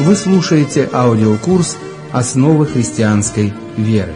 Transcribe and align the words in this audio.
Вы 0.00 0.16
слушаете 0.16 0.90
аудиокурс 0.92 1.76
«Основы 2.10 2.66
христианской 2.66 3.54
веры». 3.76 4.12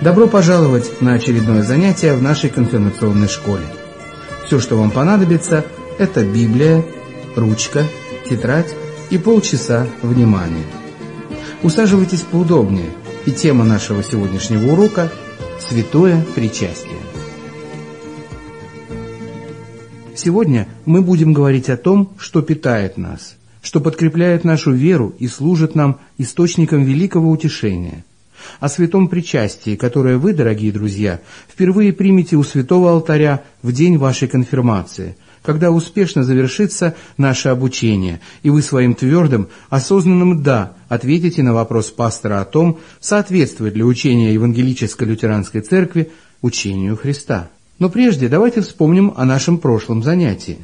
Добро 0.00 0.26
пожаловать 0.26 1.00
на 1.00 1.14
очередное 1.14 1.62
занятие 1.62 2.14
в 2.14 2.22
нашей 2.22 2.50
конфирмационной 2.50 3.28
школе. 3.28 3.64
Все, 4.44 4.58
что 4.58 4.76
вам 4.76 4.90
понадобится, 4.90 5.64
это 5.98 6.24
Библия, 6.24 6.84
ручка, 7.36 7.84
тетрадь 8.28 8.74
и 9.10 9.18
полчаса 9.18 9.86
внимания. 10.02 10.66
Усаживайтесь 11.62 12.22
поудобнее, 12.22 12.90
и 13.26 13.30
тема 13.30 13.64
нашего 13.64 14.02
сегодняшнего 14.02 14.72
урока– 14.72 15.10
«Святое 15.60 16.24
причастие». 16.34 16.98
Сегодня 20.16 20.66
мы 20.84 21.00
будем 21.00 21.32
говорить 21.32 21.70
о 21.70 21.76
том, 21.76 22.12
что 22.18 22.42
питает 22.42 22.96
нас, 22.96 23.37
что 23.62 23.80
подкрепляет 23.80 24.44
нашу 24.44 24.72
веру 24.72 25.14
и 25.18 25.26
служит 25.26 25.74
нам 25.74 26.00
источником 26.18 26.84
великого 26.84 27.30
утешения. 27.30 28.04
О 28.60 28.68
святом 28.68 29.08
причастии, 29.08 29.76
которое 29.76 30.16
вы, 30.16 30.32
дорогие 30.32 30.72
друзья, 30.72 31.20
впервые 31.48 31.92
примете 31.92 32.36
у 32.36 32.42
святого 32.42 32.90
алтаря 32.90 33.42
в 33.62 33.72
день 33.72 33.98
вашей 33.98 34.28
конфирмации, 34.28 35.16
когда 35.42 35.70
успешно 35.70 36.22
завершится 36.22 36.94
наше 37.16 37.48
обучение, 37.48 38.20
и 38.42 38.50
вы 38.50 38.62
своим 38.62 38.94
твердым, 38.94 39.48
осознанным 39.70 40.42
«да» 40.42 40.74
ответите 40.88 41.42
на 41.42 41.52
вопрос 41.52 41.90
пастора 41.90 42.40
о 42.40 42.44
том, 42.44 42.78
соответствует 43.00 43.76
ли 43.76 43.82
учение 43.82 44.34
Евангелической 44.34 45.06
лютеранской 45.06 45.60
церкви 45.60 46.10
учению 46.40 46.96
Христа. 46.96 47.50
Но 47.78 47.90
прежде 47.90 48.28
давайте 48.28 48.60
вспомним 48.60 49.12
о 49.16 49.24
нашем 49.24 49.58
прошлом 49.58 50.02
занятии. 50.02 50.58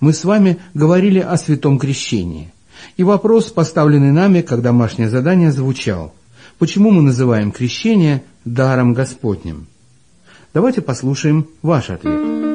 Мы 0.00 0.12
с 0.12 0.24
вами 0.24 0.58
говорили 0.74 1.18
о 1.18 1.36
святом 1.36 1.78
крещении. 1.78 2.52
И 2.96 3.04
вопрос, 3.04 3.50
поставленный 3.50 4.12
нами 4.12 4.40
как 4.40 4.62
домашнее 4.62 5.08
задание, 5.08 5.52
звучал. 5.52 6.14
Почему 6.58 6.90
мы 6.90 7.02
называем 7.02 7.52
крещение 7.52 8.22
даром 8.44 8.92
Господним? 8.92 9.66
Давайте 10.54 10.82
послушаем 10.82 11.46
ваш 11.62 11.90
ответ. 11.90 12.51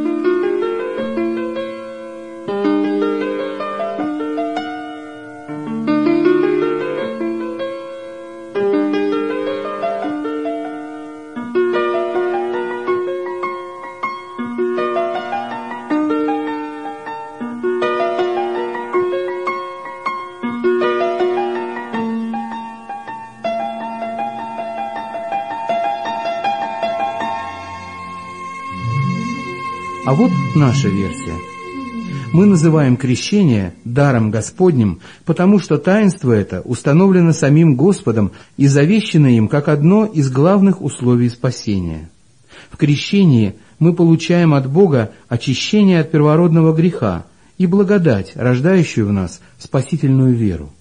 А 30.07 30.13
вот 30.13 30.31
наша 30.55 30.87
версия. 30.87 31.35
Мы 32.31 32.45
называем 32.45 32.95
крещение 32.95 33.73
даром 33.83 34.31
Господним, 34.31 35.01
потому 35.25 35.59
что 35.59 35.77
таинство 35.77 36.31
это 36.31 36.61
установлено 36.61 37.33
самим 37.33 37.75
Господом 37.75 38.31
и 38.55 38.67
завещено 38.67 39.27
им 39.27 39.49
как 39.49 39.67
одно 39.67 40.05
из 40.05 40.31
главных 40.31 40.81
условий 40.81 41.27
спасения. 41.27 42.09
В 42.71 42.77
крещении 42.77 43.55
мы 43.79 43.93
получаем 43.93 44.53
от 44.53 44.71
Бога 44.71 45.11
очищение 45.27 45.99
от 45.99 46.09
первородного 46.09 46.73
греха 46.73 47.25
и 47.57 47.67
благодать, 47.67 48.31
рождающую 48.35 49.07
в 49.07 49.11
нас 49.11 49.41
спасительную 49.57 50.33
веру. 50.33 50.71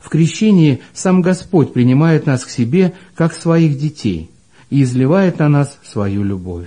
В 0.00 0.08
крещении 0.08 0.80
сам 0.92 1.22
Господь 1.22 1.72
принимает 1.72 2.26
нас 2.26 2.44
к 2.44 2.50
себе, 2.50 2.94
как 3.14 3.34
своих 3.34 3.78
детей, 3.78 4.32
и 4.68 4.82
изливает 4.82 5.38
на 5.38 5.48
нас 5.48 5.78
свою 5.84 6.24
любовь. 6.24 6.66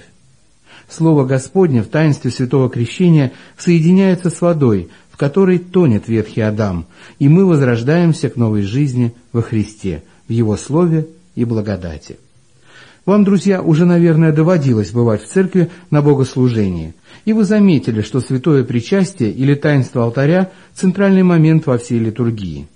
Слово 0.92 1.24
Господне 1.24 1.82
в 1.82 1.88
таинстве 1.88 2.32
святого 2.32 2.70
крещения 2.70 3.32
соединяется 3.58 4.30
с 4.30 4.42
водой, 4.42 4.90
в 5.10 5.16
которой 5.16 5.58
тонет 5.58 6.10
ветхий 6.10 6.42
Адам, 6.42 6.86
и 7.18 7.30
мы 7.30 7.46
возрождаемся 7.46 8.30
к 8.30 8.36
новой 8.36 8.64
жизни 8.64 9.14
во 9.32 9.42
Христе, 9.42 10.04
в 10.28 10.34
Его 10.34 10.58
Слове 10.58 11.08
и 11.36 11.46
благодати. 11.46 12.18
Вам, 13.06 13.24
друзья, 13.24 13.62
уже, 13.62 13.86
наверное, 13.86 14.34
доводилось 14.34 14.92
бывать 14.92 15.24
в 15.24 15.28
церкви 15.28 15.72
на 15.92 16.02
богослужении, 16.02 16.94
и 17.24 17.32
вы 17.32 17.46
заметили, 17.46 18.02
что 18.02 18.20
святое 18.20 18.66
причастие 18.66 19.32
или 19.32 19.56
таинство 19.56 20.04
алтаря– 20.04 20.52
центральный 20.76 21.24
момент 21.24 21.68
во 21.68 21.78
всей 21.78 22.00
литургии. 22.00 22.68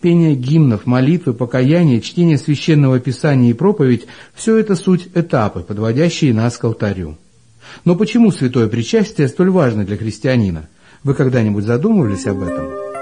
Пение 0.00 0.34
гимнов, 0.34 0.86
молитвы, 0.86 1.34
покаяние, 1.34 2.00
чтение 2.00 2.38
священного 2.38 2.98
писания 2.98 3.50
и 3.50 3.54
проповедь– 3.54 4.06
все 4.34 4.56
это 4.56 4.74
суть 4.74 5.08
этапы, 5.14 5.60
подводящие 5.60 6.32
нас 6.32 6.56
к 6.56 6.64
алтарю. 6.64 7.18
Но 7.84 7.96
почему 7.96 8.30
святое 8.30 8.68
причастие 8.68 9.28
столь 9.28 9.50
важно 9.50 9.84
для 9.84 9.96
христианина? 9.96 10.68
Вы 11.02 11.14
когда-нибудь 11.14 11.64
задумывались 11.64 12.26
об 12.26 12.42
этом? 12.42 12.92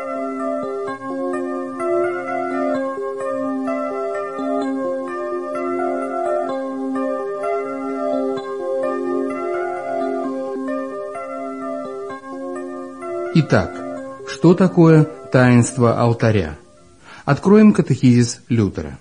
Итак, 13.33 13.73
что 14.27 14.55
такое 14.55 15.05
таинство 15.05 16.01
алтаря? 16.01 16.57
Откроем 17.25 17.73
катехизис 17.73 18.41
Лютера. 18.49 18.99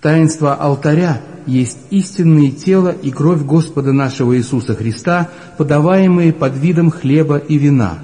Таинство 0.00 0.54
алтаря 0.54 1.20
есть 1.46 1.78
истинное 1.90 2.50
тело 2.50 2.88
и 2.88 3.10
кровь 3.10 3.42
Господа 3.42 3.92
нашего 3.92 4.36
Иисуса 4.36 4.74
Христа, 4.74 5.30
подаваемые 5.58 6.32
под 6.32 6.56
видом 6.56 6.90
хлеба 6.90 7.36
и 7.36 7.58
вина, 7.58 7.98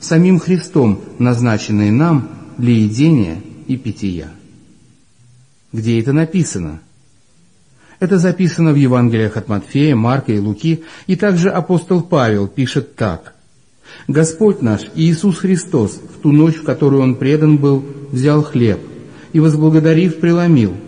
самим 0.00 0.38
Христом, 0.38 1.00
назначенные 1.18 1.92
нам 1.92 2.28
для 2.58 2.74
едения 2.74 3.38
и 3.66 3.76
питья. 3.76 4.28
Где 5.72 5.98
это 6.00 6.12
написано? 6.12 6.80
Это 8.00 8.18
записано 8.18 8.72
в 8.72 8.76
Евангелиях 8.76 9.36
от 9.36 9.48
Матфея, 9.48 9.96
Марка 9.96 10.32
и 10.32 10.38
Луки, 10.38 10.84
и 11.06 11.16
также 11.16 11.48
апостол 11.48 12.02
Павел 12.02 12.48
пишет 12.48 12.96
так. 12.96 13.34
«Господь 14.06 14.60
наш 14.60 14.82
Иисус 14.94 15.38
Христос 15.38 15.92
в 16.16 16.20
ту 16.20 16.32
ночь, 16.32 16.56
в 16.56 16.64
которую 16.64 17.02
Он 17.02 17.14
предан 17.16 17.56
был, 17.56 17.84
взял 18.12 18.42
хлеб 18.42 18.80
и, 19.32 19.40
возблагодарив, 19.40 20.20
преломил– 20.20 20.74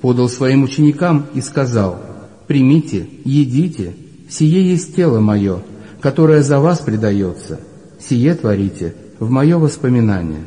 подал 0.00 0.28
своим 0.28 0.64
ученикам 0.64 1.26
и 1.34 1.40
сказал, 1.40 2.00
«Примите, 2.46 3.08
едите, 3.24 3.94
сие 4.28 4.70
есть 4.70 4.96
тело 4.96 5.20
мое, 5.20 5.62
которое 6.00 6.42
за 6.42 6.58
вас 6.60 6.80
предается, 6.80 7.60
сие 8.00 8.34
творите 8.34 8.94
в 9.18 9.30
мое 9.30 9.58
воспоминание». 9.58 10.44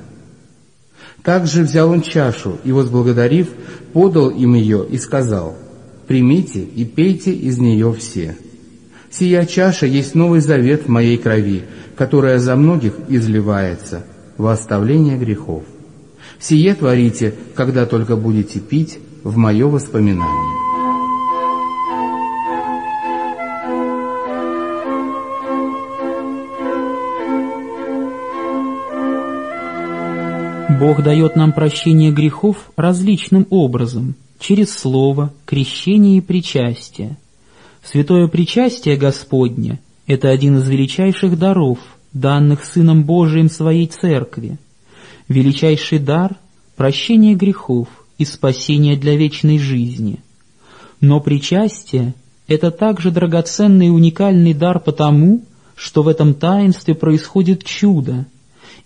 Также 1.24 1.64
взял 1.64 1.90
он 1.90 2.02
чашу 2.02 2.58
и, 2.66 2.72
возблагодарив, 2.72 3.48
подал 3.94 4.30
им 4.30 4.56
ее 4.56 4.86
и 4.90 4.98
сказал, 4.98 5.56
«Примите 6.08 6.62
и 6.62 6.84
пейте 6.84 7.32
из 7.32 7.60
нее 7.60 7.94
все. 7.94 8.36
Сия 9.10 9.46
чаша 9.46 9.86
есть 9.86 10.16
новый 10.16 10.42
завет 10.42 10.86
в 10.86 10.90
моей 10.90 11.18
крови, 11.18 11.64
которая 11.96 12.40
за 12.40 12.56
многих 12.56 12.94
изливается 13.08 14.06
во 14.38 14.52
оставление 14.52 15.18
грехов. 15.18 15.64
Сие 16.40 16.74
творите, 16.74 17.34
когда 17.56 17.86
только 17.86 18.16
будете 18.18 18.60
пить 18.60 18.98
в 19.24 19.38
мое 19.38 19.68
воспоминание. 19.68 20.64
Бог 30.80 31.02
дает 31.02 31.36
нам 31.36 31.54
прощение 31.54 32.12
грехов 32.12 32.72
различным 32.76 33.48
образом, 33.50 34.16
через 34.40 34.78
слово, 34.78 35.34
крещение 35.46 36.18
и 36.18 36.22
причастие. 36.22 37.18
Святое 37.82 38.28
причастие 38.28 38.98
Господне– 38.98 39.80
это 40.08 40.30
один 40.30 40.58
из 40.58 40.68
величайших 40.68 41.40
даров, 41.40 41.80
данных 42.12 42.66
Сыном 42.66 43.04
Божиим 43.06 43.50
Своей 43.50 43.88
Церкви. 43.88 44.58
Величайший 45.30 46.00
дар– 46.00 46.36
прощение 46.76 47.36
грехов– 47.36 47.88
и 48.18 48.26
спасение 48.26 48.96
для 48.96 49.16
вечной 49.16 49.58
жизни. 49.58 50.20
Но 51.02 51.20
причастие– 51.20 52.14
это 52.48 52.72
также 52.72 53.12
драгоценный 53.12 53.88
и 53.88 53.92
уникальный 53.92 54.54
дар 54.54 54.80
потому, 54.80 55.44
что 55.76 56.04
в 56.04 56.08
этом 56.08 56.34
таинстве 56.34 56.96
происходит 56.96 57.64
чудо, 57.64 58.26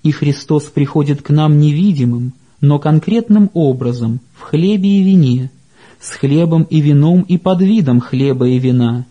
и 0.04 0.12
Христос 0.12 0.66
приходит 0.66 1.22
к 1.22 1.30
нам 1.30 1.60
невидимым, 1.60 2.34
но 2.62 2.80
конкретным 2.80 3.52
образом 3.54 4.20
в 4.34 4.42
хлебе 4.42 4.90
и 4.90 5.04
вине, 5.04 5.52
с 6.00 6.12
хлебом 6.12 6.64
и 6.64 6.80
вином 6.80 7.22
и 7.22 7.38
под 7.38 7.62
видом 7.62 8.00
хлеба 8.00 8.48
и 8.48 8.58
вина. 8.58 9.06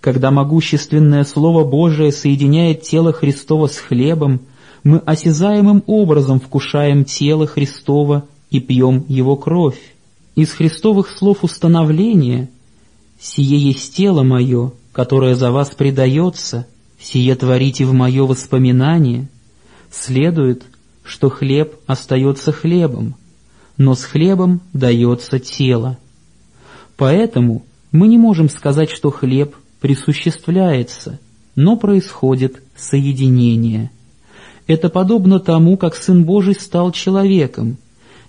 Когда 0.00 0.30
могущественное 0.30 1.24
Слово 1.24 1.64
Божие 1.64 2.12
соединяет 2.12 2.82
тело 2.82 3.12
Христова 3.12 3.66
с 3.66 3.78
хлебом, 3.78 4.40
мы 4.84 4.98
осязаемым 4.98 5.84
образом 5.86 6.40
вкушаем 6.40 7.04
тело 7.04 7.46
Христова 7.46 8.24
и 8.52 8.60
пьем 8.60 9.04
Его 9.08 9.34
кровь. 9.36 9.80
Из 10.36 10.52
Христовых 10.52 11.10
слов 11.10 11.42
установления 11.42 12.50
«Сие 13.18 13.58
есть 13.58 13.96
тело 13.96 14.22
мое, 14.22 14.72
которое 14.92 15.34
за 15.34 15.50
вас 15.50 15.74
предается, 15.74 16.66
сие 17.00 17.34
творите 17.34 17.84
в 17.86 17.94
мое 17.94 18.24
воспоминание», 18.24 19.28
следует, 19.90 20.64
что 21.02 21.30
хлеб 21.30 21.76
остается 21.86 22.52
хлебом, 22.52 23.16
но 23.78 23.94
с 23.94 24.04
хлебом 24.04 24.60
дается 24.72 25.38
тело. 25.38 25.98
Поэтому 26.96 27.64
мы 27.90 28.06
не 28.06 28.18
можем 28.18 28.48
сказать, 28.48 28.90
что 28.90 29.10
хлеб 29.10 29.56
присуществляется, 29.80 31.18
но 31.56 31.76
происходит 31.76 32.62
соединение. 32.76 33.90
Это 34.66 34.90
подобно 34.90 35.40
тому, 35.40 35.76
как 35.76 35.96
Сын 35.96 36.24
Божий 36.24 36.54
стал 36.54 36.92
человеком, 36.92 37.78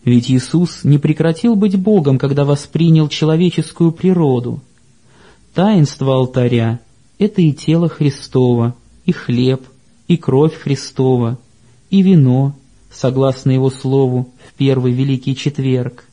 ведь 0.06 0.30
Иисус 0.30 0.84
не 0.84 0.98
прекратил 0.98 1.56
быть 1.56 1.80
Богом, 1.80 2.18
когда 2.18 2.44
воспринял 2.44 3.08
человеческую 3.08 3.92
природу. 3.92 4.62
Таинство 5.54 6.16
алтаря— 6.16 6.80
это 7.20 7.42
и 7.42 7.54
тело 7.54 7.88
Христово, 7.88 8.76
и 9.06 9.12
хлеб, 9.12 9.62
и 10.08 10.18
кровь 10.18 10.56
Христова, 10.56 11.40
и 11.90 12.02
вино, 12.02 12.56
согласно 12.92 13.52
Его 13.52 13.70
слову, 13.70 14.30
в 14.48 14.54
первый 14.54 14.92
Великий 14.92 15.36
Четверг. 15.36 16.06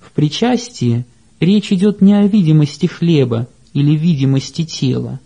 В 0.00 0.10
причастии 0.12 1.04
речь 1.38 1.72
идет 1.72 2.00
не 2.00 2.14
о 2.14 2.26
видимости 2.26 2.86
хлеба 2.86 3.46
или 3.72 3.94
видимости 3.94 4.64
тела. 4.64 5.20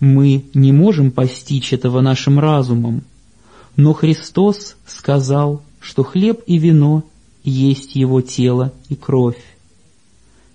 Мы 0.00 0.44
не 0.54 0.72
можем 0.72 1.10
постичь 1.10 1.72
этого 1.72 2.00
нашим 2.00 2.38
разумом, 2.38 3.02
но 3.76 3.92
Христос 3.92 4.76
сказал, 4.86 5.62
что 5.80 6.04
хлеб 6.04 6.42
и 6.46 6.58
вино 6.58 7.04
есть 7.44 7.94
Его 7.94 8.20
тело 8.20 8.72
и 8.88 8.94
кровь. 8.94 9.42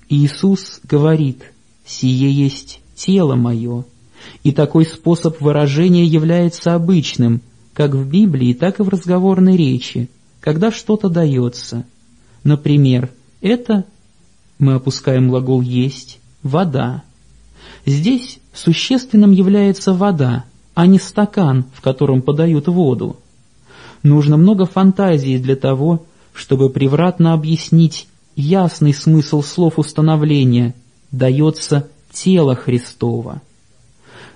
Иисус 0.10 0.80
говорит, 0.84 1.52
«Сие 1.86 2.32
есть 2.32 2.82
тело 2.96 3.36
мое», 3.36 3.86
и 4.44 4.52
такой 4.52 4.86
способ 4.86 5.42
выражения 5.42 6.06
является 6.06 6.76
обычным, 6.76 7.42
как 7.74 7.94
в 7.96 8.08
Библии, 8.08 8.54
так 8.54 8.80
и 8.80 8.84
в 8.84 8.90
разговорной 8.90 9.58
речи, 9.58 10.10
когда 10.40 10.72
что-то 10.72 11.10
дается. 11.10 11.86
Например, 12.44 13.10
это, 13.42 13.86
мы 14.60 14.76
опускаем 14.76 15.30
глагол 15.30 15.62
«есть», 15.62 16.20
вода. 16.44 17.04
Здесь 17.86 18.40
существенным 18.54 19.32
является 19.32 19.94
вода, 19.94 20.46
а 20.74 20.86
не 20.86 21.00
стакан, 21.00 21.66
в 21.74 21.82
котором 21.82 22.22
подают 22.22 22.68
воду. 22.68 23.18
Нужно 24.04 24.36
много 24.36 24.66
фантазии 24.66 25.38
для 25.38 25.56
того, 25.56 26.06
чтобы 26.34 26.70
превратно 26.70 27.34
объяснить 27.34 28.08
ясный 28.36 28.94
смысл 28.94 29.42
слов 29.42 29.80
установления 29.80 30.76
«дается 31.12 31.88
тело 32.12 32.56
Христово». 32.56 33.42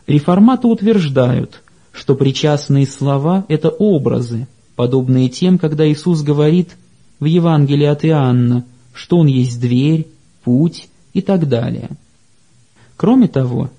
Реформаты 0.08 0.68
утверждают, 0.68 1.62
что 1.92 2.16
причастные 2.16 2.88
слова— 2.88 3.44
это 3.50 3.69
образы, 3.69 4.48
подобные 4.78 5.28
тем, 5.28 5.58
когда 5.58 5.90
Иисус 5.90 6.22
говорит 6.22 6.78
в 7.19 7.25
Евангелии 7.25 7.88
от 7.88 8.06
Иоанна, 8.06 8.66
что 8.94 9.18
Он 9.18 9.28
есть 9.28 9.60
дверь, 9.60 10.08
путь 10.44 10.88
и 11.14 11.22
так 11.22 11.50
далее. 11.50 11.90
Кроме 12.96 13.28
того, 13.28 13.69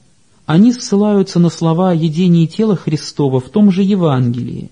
они 0.44 0.72
ссылаются 0.72 1.38
на 1.38 1.48
слова 1.48 1.90
о 1.90 1.94
едении 1.94 2.46
тела 2.46 2.76
Христова 2.76 3.40
в 3.40 3.48
том 3.48 3.70
же 3.70 3.82
Евангелии, 3.82 4.70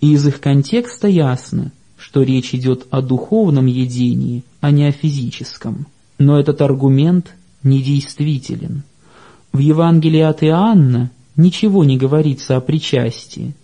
и 0.00 0.12
из 0.12 0.26
их 0.26 0.40
контекста 0.40 1.08
ясно, 1.08 1.72
что 1.96 2.22
речь 2.22 2.54
идет 2.54 2.86
о 2.90 3.02
духовном 3.02 3.66
едении, 3.66 4.44
а 4.60 4.70
не 4.70 4.86
о 4.86 4.92
физическом. 4.92 5.86
Но 6.18 6.38
этот 6.38 6.60
аргумент 6.62 7.34
недействителен. 7.62 8.82
В 9.52 9.58
Евангелии 9.58 10.20
от 10.20 10.42
Иоанна 10.42 11.10
ничего 11.36 11.84
не 11.84 11.96
говорится 11.96 12.56
о 12.56 12.60
причастии. 12.60 13.54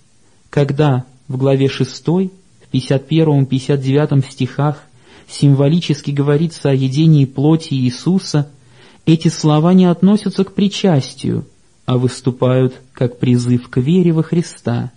Когда 0.50 1.04
в 1.28 1.36
главе 1.36 1.68
6, 1.68 2.06
в 2.06 2.28
51-59 2.72 4.30
стихах 4.30 4.82
символически 5.28 6.10
говорится 6.10 6.70
о 6.70 6.74
едении 6.74 7.24
плоти 7.24 7.74
Иисуса, 7.74 8.50
эти 9.06 9.28
слова 9.28 9.72
не 9.74 9.86
относятся 9.86 10.44
к 10.44 10.54
причастию, 10.54 11.46
а 11.86 11.98
выступают 11.98 12.74
как 12.92 13.18
призыв 13.18 13.68
к 13.68 13.78
вере 13.78 14.12
во 14.12 14.22
Христа. 14.22 14.92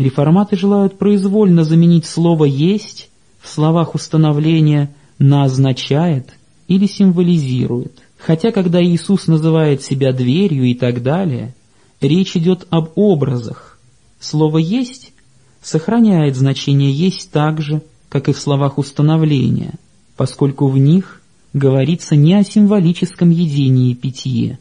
Реформаты 0.00 0.56
желают 0.56 0.96
произвольно 0.96 1.62
заменить 1.62 2.06
слово 2.06 2.46
«есть» 2.46 3.10
в 3.38 3.48
словах 3.48 3.94
установления 3.94 4.94
на 5.18 5.44
«означает» 5.44 6.30
или 6.68 6.86
«символизирует». 6.86 7.98
Хотя, 8.16 8.50
когда 8.50 8.82
Иисус 8.82 9.26
называет 9.26 9.82
себя 9.82 10.14
дверью 10.14 10.64
и 10.64 10.74
так 10.74 11.02
далее, 11.02 11.54
речь 12.00 12.34
идет 12.34 12.66
об 12.70 12.92
образах. 12.94 13.78
Слово 14.18 14.56
«есть» 14.56 15.12
сохраняет 15.60 16.34
значение 16.34 16.90
«есть» 16.90 17.30
так 17.30 17.60
же, 17.60 17.82
как 18.08 18.30
и 18.30 18.32
в 18.32 18.40
словах 18.40 18.78
установления, 18.78 19.74
поскольку 20.16 20.68
в 20.68 20.78
них 20.78 21.20
говорится 21.52 22.16
не 22.16 22.32
о 22.36 22.42
символическом 22.42 23.28
едении 23.28 23.90
и 23.90 23.94
питье. 23.94 24.58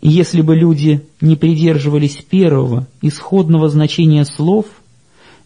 Если 0.00 0.42
бы 0.42 0.54
люди 0.54 1.04
не 1.20 1.34
придерживались 1.34 2.16
первого, 2.16 2.86
исходного 3.02 3.68
значения 3.68 4.24
слов, 4.24 4.66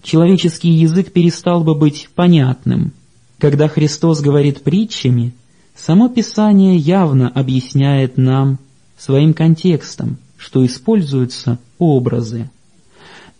человеческий 0.02 0.68
язык 0.68 1.12
перестал 1.12 1.64
бы 1.64 1.74
быть 1.74 2.10
понятным. 2.14 2.92
Когда 3.38 3.68
Христос 3.68 4.20
говорит 4.20 4.62
притчами, 4.62 5.32
само 5.74 6.08
Писание 6.08 6.76
явно 6.76 7.28
объясняет 7.28 8.18
нам 8.18 8.58
своим 8.98 9.32
контекстом, 9.32 10.18
что 10.36 10.64
используются 10.66 11.58
образы. 11.78 12.50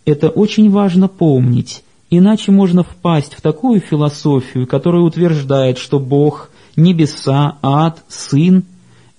Это 0.07 0.31
очень 0.31 0.71
важно 0.71 1.09
помнить, 1.09 1.85
иначе 2.11 2.53
можно 2.53 2.83
впасть 2.83 3.35
в 3.35 3.43
такую 3.43 3.81
философию, 3.81 4.67
которая 4.67 5.03
утверждает, 5.03 5.79
что 5.79 6.01
Бог, 6.01 6.51
небеса, 6.75 7.59
ад, 7.63 8.03
Сын— 8.09 8.65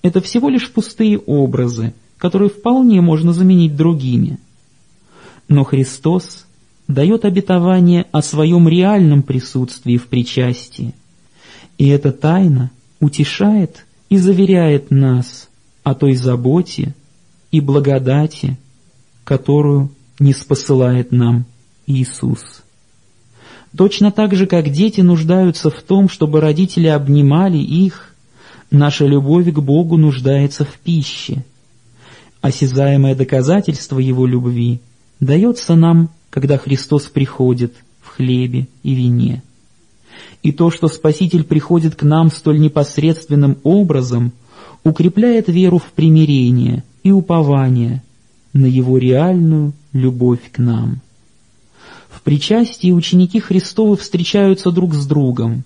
это 0.04 0.22
всего 0.22 0.50
лишь 0.50 0.70
пустые 0.72 1.18
образы, 1.18 1.94
которые 2.18 2.50
вполне 2.50 3.02
можно 3.02 3.34
заменить 3.34 3.76
другими. 3.76 4.38
Но 5.48 5.64
Христос 5.64 6.46
дает 6.88 7.26
обетование 7.26 8.06
о 8.12 8.22
своем 8.22 8.68
реальном 8.68 9.24
присутствии 9.24 9.98
в 9.98 10.08
причастии, 10.08 10.94
и 11.78 11.88
эта 11.88 12.12
тайна 12.12 12.70
утешает 13.00 13.86
и 14.10 14.18
заверяет 14.18 14.92
нас 14.92 15.50
о 15.84 15.96
той 15.96 16.16
заботе, 16.16 16.94
и 17.52 17.62
благодати, 17.62 18.58
которую 19.24 19.92
не 20.20 20.34
спосылает 20.34 21.12
нам 21.12 21.46
Иисус. 21.86 22.64
Точно 23.78 24.12
так 24.12 24.36
же, 24.36 24.48
как 24.48 24.70
дети 24.70 25.02
нуждаются 25.02 25.70
в 25.70 25.82
том, 25.82 26.10
чтобы 26.10 26.42
родители 26.42 26.88
обнимали 26.88 27.58
их, 27.58 28.13
наша 28.74 29.06
любовь 29.06 29.52
к 29.54 29.60
Богу 29.60 29.98
нуждается 29.98 30.66
в 30.66 30.78
пище. 30.80 31.44
Осязаемое 32.42 33.16
доказательство 33.16 34.00
Его 34.00 34.26
любви 34.26 34.82
дается 35.22 35.76
нам, 35.76 36.10
когда 36.30 36.58
Христос 36.58 37.04
приходит 37.04 37.74
в 38.02 38.10
хлебе 38.10 38.68
и 38.84 38.94
вине. 38.94 39.42
И 40.42 40.52
то, 40.52 40.70
что 40.70 40.90
Спаситель 40.90 41.46
приходит 41.46 41.96
к 41.96 42.04
нам 42.04 42.30
столь 42.30 42.60
непосредственным 42.60 43.58
образом, 43.64 44.34
укрепляет 44.84 45.48
веру 45.48 45.78
в 45.78 45.92
примирение– 45.94 46.84
и 47.04 47.12
упование 47.12 48.02
на 48.54 48.66
Его 48.66 48.98
реальную 48.98 49.74
любовь 49.92 50.52
к 50.52 50.58
нам. 50.58 51.02
В 52.10 52.22
причастии 52.22 52.92
ученики 52.92 53.40
Христовы 53.40 53.98
встречаются 53.98 54.72
друг 54.72 54.94
с 54.94 55.06
другом. 55.06 55.64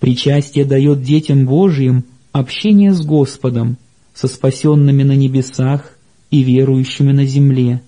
Причастие 0.00 0.64
дает 0.64 1.02
детям 1.02 1.46
Божьим 1.46 2.04
общение 2.34 2.92
с 2.92 3.00
Господом, 3.00 3.78
со 4.12 4.26
спасенными 4.26 5.04
на 5.04 5.12
небесах 5.12 5.96
и 6.32 6.42
верующими 6.42 7.12
на 7.12 7.24
земле. 7.24 7.80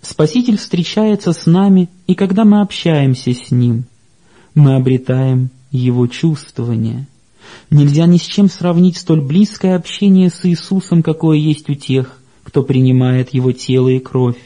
Спаситель 0.00 0.56
встречается 0.56 1.34
с 1.34 1.44
нами, 1.44 1.90
и 2.06 2.14
когда 2.14 2.46
мы 2.46 2.62
общаемся 2.62 3.34
с 3.34 3.50
Ним, 3.50 3.84
мы 4.54 4.74
обретаем 4.74 5.50
Его 5.70 6.06
чувствование. 6.06 7.06
Нельзя 7.70 8.06
ни 8.06 8.16
с 8.16 8.22
чем 8.22 8.48
сравнить 8.48 8.96
столь 8.96 9.20
близкое 9.20 9.76
общение 9.76 10.30
с 10.30 10.46
Иисусом, 10.46 11.02
какое 11.02 11.36
есть 11.36 11.68
у 11.68 11.74
тех, 11.74 12.18
кто 12.42 12.62
принимает 12.62 13.34
Его 13.34 13.52
тело 13.52 13.90
и 13.90 13.98
кровь. 13.98 14.40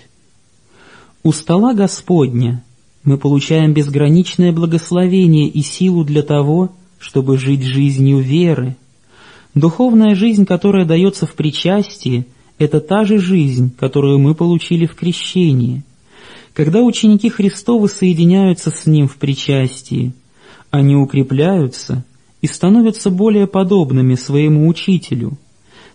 У 1.23 1.30
стола 1.30 1.75
Господня 1.75 2.64
мы 3.04 3.18
получаем 3.18 3.73
безграничное 3.73 4.50
благословение 4.50 5.49
и 5.49 5.62
силу 5.62 6.04
для 6.04 6.23
того, 6.23 6.73
чтобы 6.99 7.38
жить 7.38 7.62
жизнью 7.62 8.18
веры. 8.18 8.76
Духовная 9.54 10.14
жизнь, 10.16 10.46
которая 10.46 10.84
дается 10.84 11.26
в 11.26 11.34
причастии, 11.34 12.26
это 12.58 12.80
та 12.80 13.04
же 13.04 13.18
жизнь, 13.18 13.73
которую 13.78 14.18
мы 14.18 14.34
получили 14.34 14.87
в 14.87 14.94
крещении. 14.94 15.82
Когда 16.54 16.82
ученики 16.82 17.28
Христовы 17.28 17.88
соединяются 17.88 18.70
с 18.70 18.87
Ним 18.87 19.08
в 19.08 19.16
причастии, 19.16 20.12
они 20.70 20.96
укрепляются 20.96 22.04
и 22.40 22.46
становятся 22.46 23.11
более 23.11 23.46
подобными 23.46 24.16
своему 24.16 24.68
Учителю. 24.68 25.38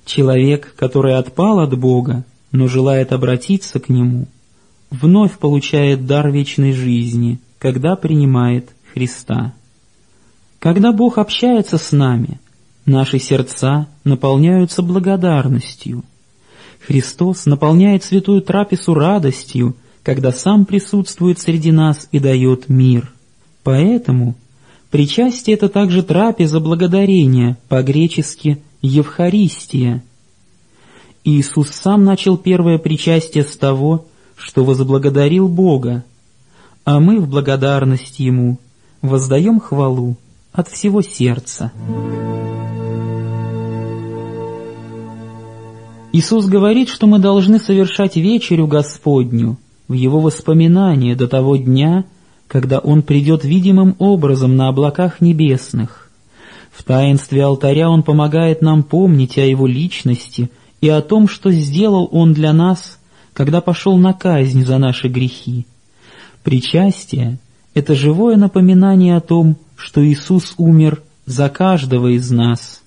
Человек, 0.06 0.74
который 0.78 1.18
отпал 1.18 1.60
от 1.60 1.78
Бога, 1.78 2.26
но 2.52 2.68
желает 2.68 3.12
обратиться 3.12 3.80
к 3.80 3.90
Нему, 3.90 4.28
вновь 4.90 5.38
получает 5.38 6.06
дар 6.06 6.32
вечной 6.32 6.72
жизни, 6.74 7.40
когда 7.58 7.96
принимает 7.96 8.70
Христа. 8.94 9.54
Когда 10.60 10.92
Бог 10.92 11.18
общается 11.18 11.78
с 11.78 11.92
нами, 11.92 12.40
наши 12.86 13.20
сердца 13.20 13.88
наполняются 14.04 14.82
благодарностью. 14.82 16.04
Христос 16.86 17.46
наполняет 17.46 18.04
святую 18.04 18.42
трапезу 18.42 18.94
радостью, 18.94 19.76
когда 20.04 20.32
Сам 20.32 20.66
присутствует 20.66 21.40
среди 21.40 21.72
нас 21.72 22.08
и 22.12 22.20
дает 22.20 22.70
мир. 22.70 23.12
Поэтому 23.64 24.36
причастие— 24.90 25.54
это 25.56 25.70
также 25.70 26.04
трапеза 26.04 26.60
благодарения, 26.60 27.58
по-гречески 27.68 28.62
«Евхаристия». 28.82 30.04
Иисус 31.24 31.70
сам 31.70 32.06
начал 32.06 32.38
первое 32.38 32.78
причастие 32.78 33.44
с 33.44 33.56
того, 33.58 34.06
что 34.36 34.64
возблагодарил 34.64 35.48
Бога, 35.48 36.04
а 36.86 37.00
мы 37.00 37.20
в 37.20 37.30
благодарность 37.30 38.20
Ему 38.20 38.58
воздаем 39.02 39.60
хвалу 39.60 40.16
от 40.54 40.70
всего 40.70 41.02
сердца. 41.02 41.72
Иисус 46.12 46.48
говорит, 46.48 46.90
что 46.90 47.06
мы 47.06 47.20
должны 47.20 47.60
совершать 47.60 48.16
вечерю 48.16 48.66
Господню 48.66 49.58
в 49.88 49.94
Его 49.94 50.20
воспоминания 50.20 51.16
до 51.16 51.28
того 51.28 51.56
дня, 51.56 52.06
когда 52.48 52.80
Он 52.80 53.04
придет 53.04 53.44
видимым 53.44 53.96
образом 54.00 54.56
на 54.56 54.70
облаках 54.70 55.22
небесных. 55.22 56.10
В 56.72 56.84
таинстве 56.84 57.44
алтаря 57.44 57.90
Он 57.90 58.02
помогает 58.02 58.62
нам 58.64 58.82
помнить 58.82 59.38
о 59.38 59.46
Его 59.46 59.68
личности 59.68 60.50
и 60.82 60.90
о 60.90 61.02
том, 61.02 61.28
что 61.28 61.52
сделал 61.52 62.10
Он 62.12 62.34
для 62.34 62.54
нас, 62.54 63.00
когда 63.34 63.62
пошел 63.62 63.96
на 63.98 64.14
казнь 64.14 64.66
за 64.66 64.80
наши 64.80 65.10
грехи. 65.10 65.68
Причастие— 66.44 67.38
это 67.76 67.94
живое 67.94 68.36
напоминание 68.36 69.16
о 69.16 69.22
том, 69.22 69.58
что 69.76 70.04
Иисус 70.04 70.56
умер 70.58 71.04
за 71.28 71.50
каждого 71.50 72.08
из 72.08 72.32
нас. 72.32 72.82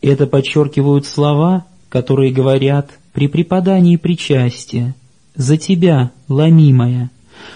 Это 0.00 0.26
подчеркивают 0.28 1.06
слова, 1.06 1.64
которые 1.94 2.32
говорят 2.32 2.90
при 3.12 3.28
преподании 3.28 3.94
причастия 3.94 4.96
«За 5.36 5.56
тебя, 5.56 6.10
ломимая». 6.26 7.08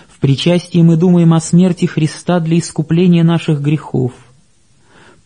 В 0.08 0.20
причастии 0.20 0.78
мы 0.78 0.96
думаем 0.96 1.34
о 1.34 1.40
смерти 1.40 1.86
Христа 1.86 2.38
для 2.38 2.60
искупления 2.60 3.24
наших 3.24 3.60
грехов. 3.60 4.12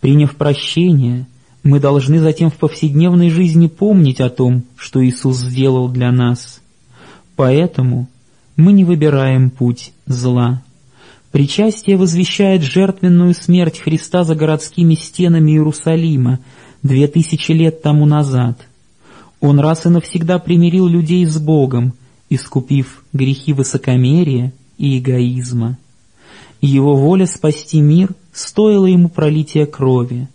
Приняв 0.01 0.35
прощение, 0.37 1.27
мы 1.63 1.79
должны 1.79 2.21
затем 2.21 2.51
в 2.51 2.55
повседневной 2.55 3.29
жизни 3.29 3.67
помнить 3.67 4.23
о 4.23 4.31
том, 4.31 4.63
что 4.77 5.05
Иисус 5.05 5.37
сделал 5.37 5.91
для 5.91 6.11
нас. 6.11 6.63
Поэтому 7.37 8.09
мы 8.57 8.73
не 8.73 8.85
выбираем 8.85 9.51
путь 9.51 9.93
зла. 10.07 10.63
Причастие 11.33 11.99
возвещает 11.99 12.63
жертвенную 12.63 13.35
смерть 13.35 13.79
Христа 13.79 14.25
за 14.25 14.35
городскими 14.35 14.95
стенами 14.95 15.51
Иерусалима 15.51 16.39
две 16.83 17.09
тысячи 17.09 17.53
лет 17.53 17.83
тому 17.83 18.07
назад— 18.07 18.59
он 19.43 19.59
раз 19.59 19.85
и 19.87 19.89
навсегда 19.89 20.39
примирил 20.39 20.87
людей 20.87 21.27
с 21.27 21.37
Богом, 21.39 21.95
искупив 22.31 23.05
грехи 23.13 23.53
высокомерия 23.53 24.53
и 24.79 24.99
эгоизма. 24.99 25.79
Его 26.61 26.95
воля 26.95 27.27
спасти 27.27 27.81
мир 27.81 28.11
стоила 28.33 28.87
ему 28.87 29.09
пролития 29.09 29.67
крови. 29.67 30.29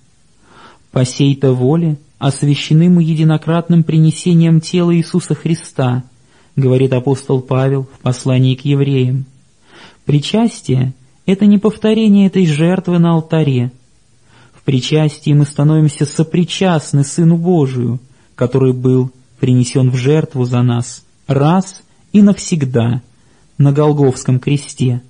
По 0.91 1.05
сей-то 1.05 1.53
воле 1.53 1.97
освящены 2.19 2.89
мы 2.89 3.01
единократным 3.01 3.83
принесением 3.83 4.59
тела 4.59 4.93
Иисуса 4.93 5.35
Христа, 5.35 6.03
говорит 6.57 6.91
апостол 6.91 7.39
Павел 7.39 7.83
в 7.83 7.99
послании 7.99 8.55
к 8.55 8.65
евреям. 8.65 9.25
Причастие— 10.03 10.93
это 11.25 11.45
не 11.45 11.59
повторение 11.59 12.27
этой 12.27 12.45
жертвы 12.45 12.99
на 12.99 13.13
алтаре. 13.13 13.71
В 14.53 14.63
причастии 14.63 15.31
мы 15.31 15.45
становимся 15.45 16.05
сопричастны 16.05 17.05
Сыну 17.05 17.37
Божию, 17.37 18.01
который 18.38 18.72
был 18.72 19.12
принесен 19.39 19.89
в 19.89 19.96
жертву 19.96 20.46
за 20.46 20.62
нас 20.62 21.03
раз 21.25 21.82
и 22.13 22.22
навсегда 22.22 23.01
на 23.58 23.74
Голговском 23.74 24.39
кресте. 24.39 25.01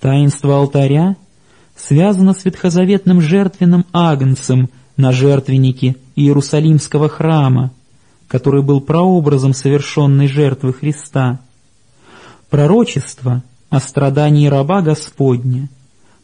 Таинство 0.00 0.56
алтаря 0.56 1.16
связано 1.76 2.32
с 2.32 2.44
ветхозаветным 2.44 3.20
жертвенным 3.20 3.84
агнцем 3.92 4.70
на 4.96 5.12
жертвеннике 5.12 5.96
Иерусалимского 6.14 7.08
храма, 7.08 7.72
который 8.28 8.62
был 8.62 8.80
прообразом 8.80 9.54
совершенной 9.54 10.28
жертвы 10.28 10.72
Христа. 10.72 11.40
Пророчество 12.48 13.42
о 13.70 13.80
страдании 13.80 14.46
раба 14.46 14.82
Господня, 14.82 15.68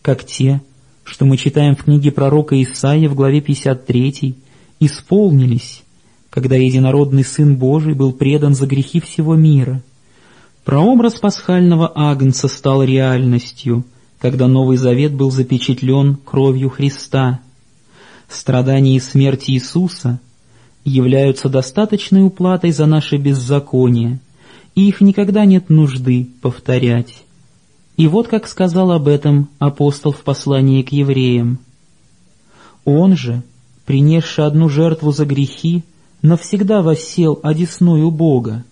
как 0.02 0.24
те, 0.24 0.60
что 1.02 1.24
мы 1.24 1.36
читаем 1.36 1.74
в 1.74 1.84
книге 1.84 2.12
пророка 2.12 2.60
Исаия 2.62 3.08
в 3.08 3.14
главе 3.14 3.40
53, 3.40 4.36
исполнились 4.78 5.82
когда 6.38 6.54
единородный 6.54 7.24
Сын 7.24 7.56
Божий 7.56 7.94
был 7.94 8.12
предан 8.12 8.54
за 8.54 8.68
грехи 8.68 9.00
всего 9.00 9.34
мира. 9.34 9.82
Прообраз 10.64 11.14
пасхального 11.14 11.90
агнца 11.92 12.46
стал 12.46 12.84
реальностью, 12.84 13.84
когда 14.20 14.46
Новый 14.46 14.76
Завет 14.76 15.12
был 15.12 15.32
запечатлен 15.32 16.14
кровью 16.24 16.70
Христа. 16.70 17.40
Страдания 18.28 18.94
и 18.94 19.00
смерть 19.00 19.50
Иисуса 19.50 20.20
являются 20.84 21.48
достаточной 21.48 22.24
уплатой 22.24 22.70
за 22.70 22.86
наше 22.86 23.16
беззаконие, 23.16 24.20
и 24.76 24.86
их 24.86 25.00
никогда 25.00 25.44
нет 25.44 25.70
нужды 25.70 26.28
повторять. 26.40 27.24
И 27.96 28.06
вот 28.06 28.28
как 28.28 28.46
сказал 28.46 28.92
об 28.92 29.08
этом 29.08 29.48
апостол 29.58 30.12
в 30.12 30.20
послании 30.20 30.82
к 30.82 30.92
евреям. 30.92 31.58
«Он 32.84 33.16
же, 33.16 33.42
принесший 33.86 34.46
одну 34.46 34.68
жертву 34.68 35.10
за 35.10 35.26
грехи, 35.26 35.82
навсегда 36.22 36.82
воссел 36.82 37.38
одесную 37.42 38.10
Бога, 38.10 38.64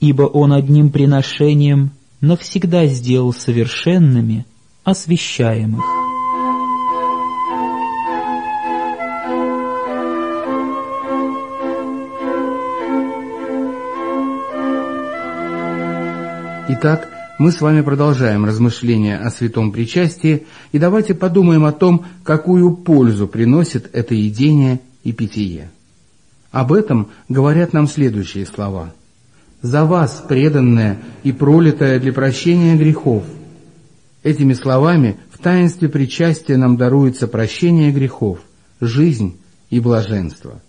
ибо 0.00 0.22
Он 0.22 0.52
одним 0.52 0.90
приношением 0.90 1.92
навсегда 2.20 2.86
сделал 2.86 3.32
совершенными 3.32 4.46
освящаемых. 4.84 5.84
Итак, 16.68 17.08
мы 17.38 17.52
с 17.52 17.60
вами 17.60 17.80
продолжаем 17.80 18.44
размышления 18.44 19.18
о 19.18 19.30
святом 19.30 19.72
причастии, 19.72 20.46
и 20.72 20.78
давайте 20.78 21.14
подумаем 21.14 21.64
о 21.64 21.72
том, 21.72 22.06
какую 22.24 22.74
пользу 22.76 23.28
приносит 23.28 23.90
это 23.92 24.14
едение 24.14 24.80
и 25.04 25.12
питье. 25.12 25.70
Об 26.52 26.72
этом 26.72 27.08
говорят 27.30 27.72
нам 27.72 27.88
следующие 27.88 28.46
слова. 28.46 28.92
«За 29.62 29.84
вас, 29.84 30.22
преданное 30.28 30.98
и 31.22 31.32
пролитое 31.32 31.98
для 31.98 32.12
прощения 32.12 32.76
грехов». 32.76 33.24
Этими 34.22 34.52
словами 34.52 35.18
в 35.30 35.38
таинстве 35.38 35.88
причастия 35.88 36.56
нам 36.56 36.76
даруется 36.76 37.26
прощение 37.26 37.90
грехов, 37.90 38.38
жизнь 38.80 39.38
и 39.70 39.80
блаженство. 39.80 40.62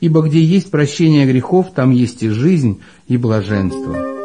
Ибо 0.00 0.22
где 0.22 0.42
есть 0.42 0.70
прощение 0.70 1.26
грехов, 1.26 1.72
там 1.74 1.90
есть 1.90 2.22
и 2.22 2.28
жизнь, 2.28 2.80
и 3.06 3.16
блаженство. 3.16 4.19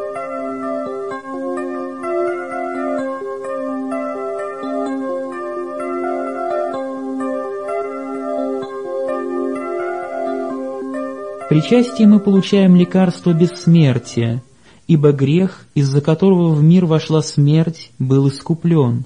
Причастии 11.56 12.04
мы 12.04 12.20
получаем 12.20 12.76
лекарство 12.76 13.32
бессмертия, 13.32 14.44
ибо 14.88 15.14
грех, 15.14 15.66
из-за 15.74 16.02
которого 16.02 16.54
в 16.54 16.62
мир 16.62 16.86
вошла 16.86 17.22
смерть, 17.22 17.92
был 17.98 18.28
искуплен. 18.28 19.06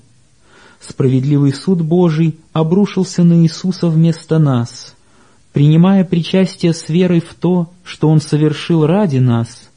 Справедливый 0.79 1.53
суд 1.53 1.83
Божий 1.83 2.39
обрушился 2.51 3.23
на 3.23 3.43
Иисуса 3.43 3.87
вместо 3.87 4.39
нас. 4.39 4.95
Принимая 5.53 6.03
причастие 6.03 6.73
с 6.73 6.89
верой 6.89 7.21
в 7.21 7.35
то, 7.35 7.69
что 7.83 8.09
Он 8.09 8.19
совершил 8.19 8.87
ради 8.87 9.19
нас, 9.19 9.69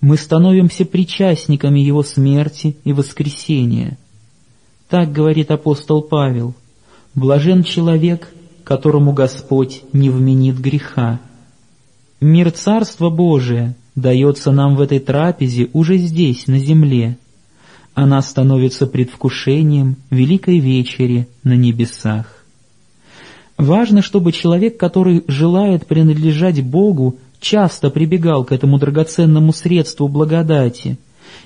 мы 0.00 0.16
становимся 0.16 0.86
причастниками 0.86 1.80
Его 1.80 2.02
смерти 2.02 2.78
и 2.84 2.94
воскресения. 2.94 3.98
Так 4.88 5.12
говорит 5.12 5.50
апостол 5.50 6.00
Павел, 6.00 6.54
«Блажен 7.14 7.64
человек, 7.64 8.32
которому 8.64 9.12
Господь 9.12 9.82
не 9.92 10.08
вменит 10.08 10.58
греха». 10.58 11.20
Мир 12.24 12.52
Царства 12.52 13.10
Божия 13.10 13.76
дается 13.96 14.50
нам 14.50 14.76
в 14.76 14.80
этой 14.80 14.98
трапезе 14.98 15.68
уже 15.74 15.98
здесь, 15.98 16.46
на 16.46 16.58
земле. 16.58 17.18
Она 17.92 18.22
становится 18.22 18.86
предвкушением 18.86 19.96
великой 20.08 20.58
вечери 20.58 21.28
на 21.42 21.52
небесах. 21.54 22.46
Важно, 23.58 24.00
чтобы 24.00 24.32
человек, 24.32 24.78
который 24.78 25.22
желает 25.28 25.86
принадлежать 25.86 26.64
Богу, 26.64 27.18
часто 27.40 27.90
прибегал 27.90 28.46
к 28.46 28.52
этому 28.52 28.78
драгоценному 28.78 29.52
средству 29.52 30.08
благодати, 30.08 30.96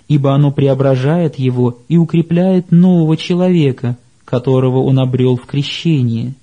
ибо 0.07 0.33
оно 0.33 0.53
преображает 0.53 1.41
его 1.41 1.81
и 1.89 1.97
укрепляет 1.97 2.71
нового 2.71 3.17
человека, 3.17 3.99
которого 4.25 4.85
он 4.85 5.01
обрел 5.01 5.35
в 5.35 5.45
крещении. 5.45 6.35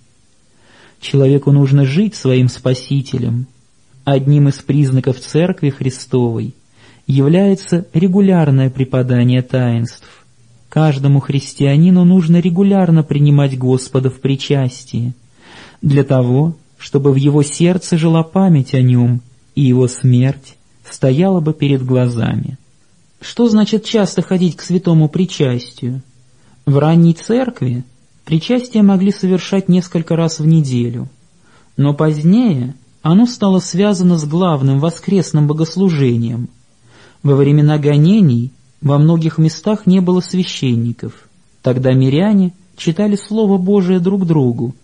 Человеку 0.99 1.53
нужно 1.53 1.85
жить 1.85 2.15
своим 2.15 2.49
Спасителем. 2.49 3.47
Одним 4.05 4.49
из 4.49 4.59
признаков 4.59 5.19
Церкви 5.19 5.71
Христовой 5.71 6.53
является 7.07 7.87
регулярное 7.91 8.69
преподание 8.69 9.41
таинств. 9.41 10.07
Каждому 10.69 11.19
христианину 11.19 12.05
нужно 12.05 12.39
регулярно 12.39 13.01
принимать 13.01 13.57
Господа 13.57 14.11
в 14.11 14.19
причастии, 14.19 15.13
для 15.81 16.03
того, 16.03 16.55
чтобы 16.77 17.13
в 17.13 17.15
его 17.15 17.41
сердце 17.41 17.97
жила 17.97 18.21
память 18.21 18.75
о 18.75 18.81
нем 18.81 19.21
и 19.55 19.61
его 19.61 19.87
смерть 19.87 20.55
стояла 20.87 21.39
бы 21.39 21.53
перед 21.53 21.83
глазами. 21.83 22.59
Что 23.19 23.47
значит 23.47 23.85
часто 23.85 24.21
ходить 24.21 24.55
к 24.55 24.61
святому 24.61 25.09
причастию? 25.09 26.03
В 26.67 26.77
ранней 26.77 27.15
церкви 27.15 27.83
причастие 28.23 28.83
могли 28.83 29.11
совершать 29.11 29.67
несколько 29.67 30.15
раз 30.15 30.39
в 30.39 30.45
неделю, 30.45 31.09
но 31.75 31.95
позднее 31.95 32.75
оно 33.11 33.25
стало 33.25 33.59
связано 33.59 34.17
с 34.17 34.25
главным 34.25 34.79
воскресным 34.79 35.47
богослужением. 35.47 36.49
Во 37.23 37.35
времена 37.35 37.77
гонений 37.77 38.51
во 38.81 38.97
многих 38.97 39.37
местах 39.37 39.85
не 39.85 39.99
было 39.99 40.21
священников. 40.21 41.27
Тогда 41.61 41.93
миряне 41.93 42.53
читали 42.77 43.15
Слово 43.15 43.57
Божие 43.57 43.99
друг 43.99 44.25
другу 44.25 44.75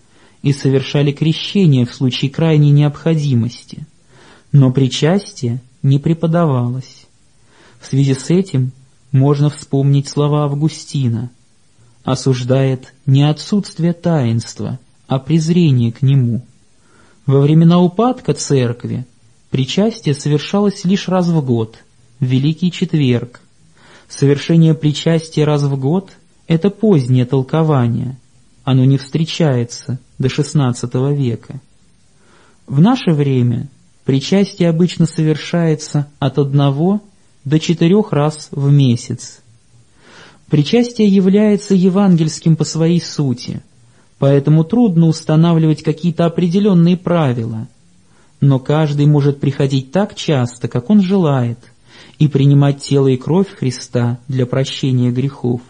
и 0.41 0.53
совершали 0.53 1.11
крещение 1.11 1.85
в 1.85 1.93
случае 1.93 2.31
крайней 2.31 2.71
необходимости– 2.71 3.85
но 4.51 4.71
причастие 4.71 5.61
не 5.81 5.97
преподавалось. 5.97 7.05
В 7.79 7.87
связи 7.87 8.13
с 8.13 8.29
этим 8.29 8.71
можно 9.11 9.49
вспомнить 9.49 10.07
слова 10.07 10.43
Августина. 10.43 11.31
Осуждает 12.03 12.93
не 13.05 13.23
отсутствие 13.23 13.93
таинства, 13.93 14.79
а 15.07 15.19
презрение 15.19 15.91
к 15.91 16.01
нему. 16.01 16.45
Во 17.25 17.39
времена 17.39 17.79
упадка 17.79 18.33
церкви 18.33 19.05
причастие 19.49 20.15
совершалось 20.15 20.85
лишь 20.85 21.07
раз 21.07 21.27
в 21.27 21.45
год, 21.45 21.77
в 22.19 22.25
Великий 22.25 22.71
Четверг. 22.71 23.41
Совершение 24.07 24.73
причастия 24.73 25.45
раз 25.45 25.63
в 25.63 25.79
год— 25.79 26.11
это 26.47 26.69
позднее 26.69 27.25
толкование, 27.25 28.17
оно 28.63 28.85
не 28.85 28.97
встречается 28.97 29.99
до 30.19 30.27
XVI 30.27 31.15
века. 31.15 31.61
В 32.67 32.79
наше 32.81 33.11
время— 33.11 33.69
Причастие 34.05 34.69
обычно 34.69 35.05
совершается 35.05 36.07
от 36.19 36.39
одного 36.39 37.01
до 37.45 37.59
четырех 37.59 38.11
раз 38.11 38.49
в 38.51 38.71
месяц. 38.71 39.41
Причастие 40.49 41.07
является 41.07 41.75
евангельским 41.75 42.55
по 42.55 42.63
своей 42.63 42.99
сути, 42.99 43.61
поэтому 44.21 44.63
трудно 44.63 45.07
устанавливать 45.07 45.81
какие-то 45.81 46.25
определенные 46.25 46.95
правила. 46.95 47.67
Но 48.39 48.59
каждый 48.59 49.07
может 49.07 49.39
приходить 49.39 49.91
так 49.91 50.13
часто, 50.13 50.67
как 50.67 50.91
он 50.91 51.01
желает, 51.01 51.57
и 52.19 52.27
принимать 52.27 52.83
тело 52.83 53.07
и 53.07 53.17
кровь 53.17 53.47
Христа 53.49 54.19
для 54.27 54.45
прощения 54.45 55.09
грехов. 55.09 55.61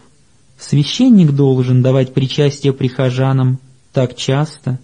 Священник 0.58 1.30
должен 1.30 1.80
давать 1.80 2.12
причастие 2.12 2.74
прихожанам 2.74 3.58
так 3.94 4.16
часто, 4.16 4.78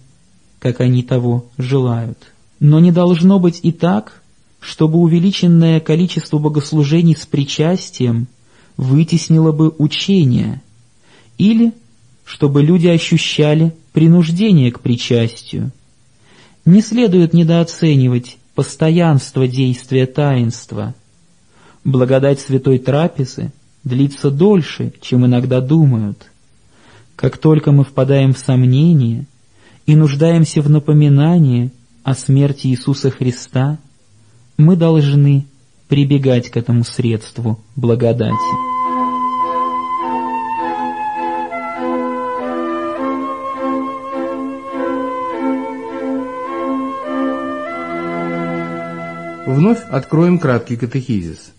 как 0.57 0.81
они 0.81 1.03
того 1.03 1.45
желают. 1.59 2.17
Но 2.59 2.79
не 2.79 2.91
должно 2.91 3.37
быть 3.37 3.59
и 3.61 3.71
так, 3.71 4.23
чтобы 4.59 4.97
увеличенное 4.97 5.79
количество 5.79 6.39
богослужений 6.39 7.15
с 7.15 7.27
причастием 7.27 8.29
вытеснило 8.77 9.51
бы 9.51 9.71
учение, 9.77 10.63
или 11.37 11.71
чтобы 12.29 12.61
люди 12.61 12.85
ощущали 12.85 13.73
принуждение 13.91 14.71
к 14.71 14.81
причастию. 14.81 15.71
Не 16.63 16.81
следует 16.81 17.33
недооценивать 17.33 18.37
постоянство 18.53 19.47
действия 19.47 20.05
таинства. 20.05 20.93
Благодать 21.83 22.39
святой 22.39 22.77
трапезы 22.77 23.51
длится 23.83 24.29
дольше, 24.29 24.93
чем 25.01 25.25
иногда 25.25 25.59
думают. 25.59 26.29
Как 27.15 27.39
только 27.39 27.71
мы 27.71 27.83
впадаем 27.83 28.35
в 28.35 28.37
сомнение 28.37 29.25
и 29.87 29.95
нуждаемся 29.95 30.61
в 30.61 30.69
напоминании 30.69 31.71
о 32.03 32.13
смерти 32.13 32.67
Иисуса 32.67 33.09
Христа, 33.09 33.79
мы 34.55 34.75
должны 34.75 35.47
прибегать 35.87 36.49
к 36.49 36.57
этому 36.57 36.83
средству 36.83 37.59
благодати. 37.75 38.78
Вновь 49.59 49.81
откроем 49.89 50.39
краткий 50.39 50.77
катехизис. 50.77 51.51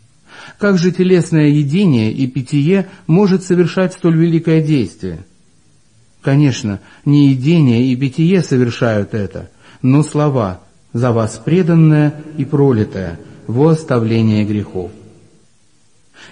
Как 0.57 0.79
же 0.79 0.91
телесное 0.91 1.49
едение 1.49 2.11
и 2.11 2.27
питье 2.27 2.89
может 3.07 3.45
совершать 3.45 3.93
столь 3.93 4.17
великое 4.17 4.63
действие? 4.63 5.27
Конечно, 6.23 6.81
не 7.05 7.29
едение 7.29 7.85
и 7.85 7.97
питье 7.97 8.43
совершают 8.43 9.13
это– 9.13 9.51
но 9.83 10.03
слова 10.03 10.63
«за 10.95 11.13
вас 11.13 11.43
преданное 11.45 12.15
и 12.39 12.47
пролитое 12.47 13.21
во 13.47 13.69
оставление 13.69 14.47
грехов». 14.47 14.91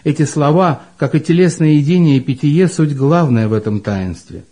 Эти 0.04 0.24
слова, 0.24 0.80
как 0.96 1.14
и 1.14 1.20
телесное 1.20 1.72
едение 1.72 2.16
и 2.16 2.20
питье, 2.20 2.66
суть 2.68 2.96
главное 2.96 3.46
в 3.46 3.52
этом 3.52 3.80
таинстве. 3.80 4.44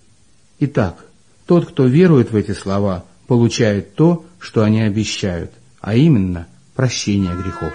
Итак, 0.61 1.07
тот, 1.47 1.65
кто 1.65 1.87
верует 1.87 2.31
в 2.31 2.37
эти 2.37 2.53
слова, 2.53 3.07
получает 3.27 3.95
то, 3.95 4.27
что 4.39 4.63
они 4.63 4.83
обещают, 4.83 5.53
а 5.81 5.95
именно 5.95 6.47
прощение 6.77 7.35
грехов. 7.35 7.73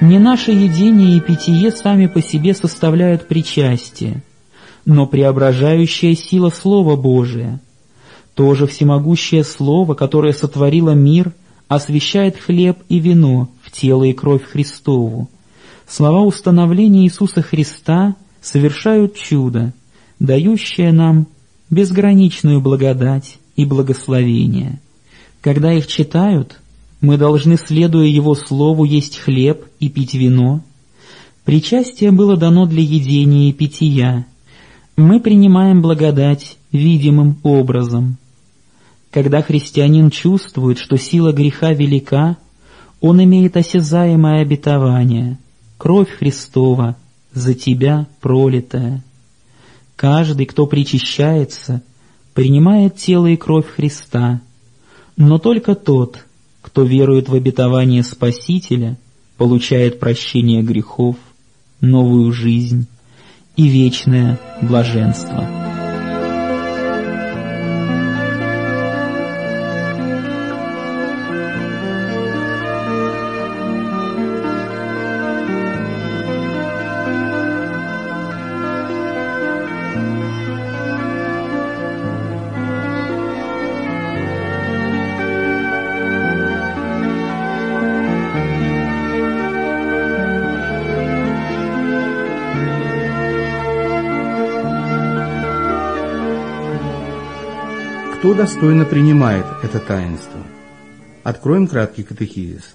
Не 0.00 0.18
наше 0.18 0.52
едение 0.52 1.16
и 1.16 1.20
питье 1.20 1.70
сами 1.70 2.06
по 2.06 2.20
себе 2.20 2.54
составляют 2.54 3.26
причастие, 3.26 4.22
но 4.84 5.06
преображающая 5.06 6.14
сила 6.14 6.50
Слова 6.50 6.96
Божия. 6.96 7.60
тоже 8.34 8.66
всемогущее 8.66 9.44
Слово, 9.44 9.94
которое 9.94 10.32
сотворило 10.32 10.90
мир, 10.90 11.32
освещает 11.68 12.36
хлеб 12.36 12.78
и 12.88 12.98
вино 12.98 13.48
в 13.62 13.70
тело 13.70 14.04
и 14.04 14.12
кровь 14.12 14.42
Христову. 14.44 15.30
Слова 15.86 16.22
установления 16.22 17.04
Иисуса 17.04 17.42
Христа 17.42 18.16
совершают 18.42 19.14
чудо, 19.14 19.72
дающее 20.18 20.92
нам 20.92 21.28
безграничную 21.70 22.60
благодать 22.60 23.38
и 23.54 23.64
благословение. 23.64 24.80
Когда 25.40 25.72
их 25.72 25.86
читают– 25.86 26.58
мы 27.04 27.18
должны, 27.18 27.58
следуя 27.58 28.06
Его 28.06 28.34
Слову, 28.34 28.84
есть 28.84 29.18
хлеб 29.18 29.66
и 29.78 29.90
пить 29.90 30.14
вино. 30.14 30.62
Причастие 31.44 32.10
было 32.12 32.38
дано 32.38 32.64
для 32.64 32.80
едения 32.80 33.50
и 33.50 33.52
питья. 33.52 34.24
Мы 34.96 35.18
принимаем 35.18 35.82
благодать 35.82 36.56
видимым 36.70 37.38
образом. 37.42 38.16
Когда 39.10 39.42
христианин 39.42 40.10
чувствует, 40.10 40.78
что 40.78 40.96
сила 40.96 41.32
греха 41.32 41.72
велика, 41.72 42.36
он 43.00 43.22
имеет 43.22 43.56
осязаемое 43.56 44.42
обетование— 44.42 45.38
кровь 45.78 46.10
Христова 46.10 46.96
за 47.32 47.54
тебя 47.54 48.06
пролитая. 48.20 49.02
Каждый, 49.96 50.46
кто 50.46 50.66
причащается, 50.66 51.82
принимает 52.32 52.96
тело 52.96 53.26
и 53.26 53.36
кровь 53.36 53.66
Христа, 53.66 54.40
но 55.16 55.38
только 55.38 55.74
тот— 55.74 56.24
кто 56.64 56.82
верует 56.82 57.28
в 57.28 57.34
обетование 57.34 58.02
Спасителя, 58.02 58.96
получает 59.36 60.00
прощение 60.00 60.62
грехов, 60.62 61.16
новую 61.82 62.32
жизнь 62.32 62.86
и 63.56 63.68
вечное 63.68 64.38
блаженство. 64.62 65.73
Достойно 98.34 98.84
принимает 98.84 99.46
это 99.62 99.78
таинство? 99.78 100.40
Откроем 101.22 101.66
краткий 101.66 102.02
катехизис. 102.02 102.74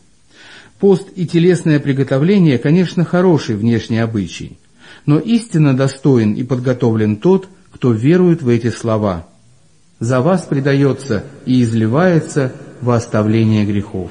Пост 0.79 1.09
и 1.15 1.27
телесное 1.27 1.79
приготовление, 1.79 2.57
конечно, 2.57 3.03
хороший 3.03 3.55
внешний 3.55 3.99
обычай, 3.99 4.57
но 5.05 5.19
истинно 5.19 5.75
достоин 5.75 6.33
и 6.33 6.43
подготовлен 6.43 7.17
тот, 7.17 7.47
кто 7.71 7.91
верует 7.91 8.41
в 8.41 8.47
эти 8.47 8.69
слова. 8.69 9.27
За 9.99 10.21
вас 10.21 10.43
предается 10.43 11.25
и 11.45 11.61
изливается 11.61 12.53
во 12.81 12.95
оставление 12.95 13.65
грехов. 13.65 14.09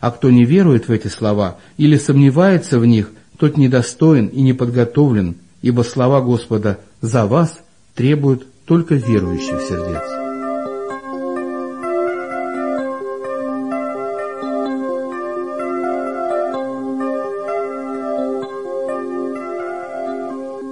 А 0.00 0.10
кто 0.12 0.30
не 0.30 0.44
верует 0.44 0.86
в 0.86 0.92
эти 0.92 1.08
слова 1.08 1.58
или 1.76 1.96
сомневается 1.96 2.78
в 2.78 2.86
них, 2.86 3.10
тот 3.38 3.56
недостоин 3.56 4.28
и 4.28 4.42
не 4.42 4.52
подготовлен, 4.52 5.36
ибо 5.62 5.82
слова 5.82 6.20
Господа 6.20 6.78
«за 7.00 7.26
вас» 7.26 7.58
требуют 7.94 8.46
только 8.66 8.94
верующих 8.94 9.60
сердец. 9.60 10.02